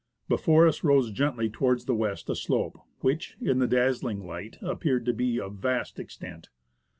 [0.27, 5.05] Before us rose gently towards the west a slope which, in the dazzling light, appeared
[5.05, 6.49] to be of vast extent.